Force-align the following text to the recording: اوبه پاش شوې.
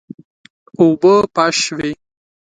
اوبه 0.79 1.13
پاش 1.35 1.55
شوې. 1.65 1.91